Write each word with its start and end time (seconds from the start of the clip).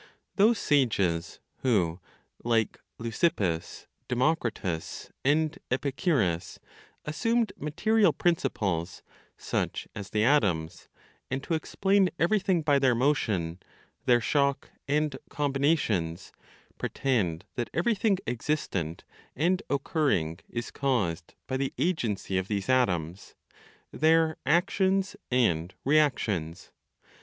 Those 0.35 0.57
sages 0.57 1.39
who 1.57 1.99
(like 2.43 2.79
Leucippus, 2.97 3.85
Democritus 4.07 5.11
and 5.23 5.59
Epicurus) 5.69 6.57
assumed 7.05 7.53
material 7.55 8.11
principles 8.11 9.03
such 9.37 9.87
as 9.93 10.09
the 10.09 10.23
atoms, 10.23 10.89
and 11.29 11.45
who 11.45 11.53
explain 11.53 12.09
everything 12.17 12.63
by 12.63 12.79
their 12.79 12.95
motion, 12.95 13.59
their 14.07 14.19
shock 14.19 14.71
and 14.87 15.15
combinations, 15.29 16.31
pretend 16.79 17.45
that 17.53 17.69
everything 17.71 18.17
existent 18.27 19.03
and 19.35 19.61
occurring 19.69 20.39
is 20.49 20.71
caused 20.71 21.35
by 21.45 21.57
the 21.57 21.75
agency 21.77 22.39
of 22.39 22.47
these 22.47 22.69
atoms, 22.69 23.35
their 23.91 24.35
"actions 24.47 25.15
and 25.29 25.75
reactions." 25.85 26.71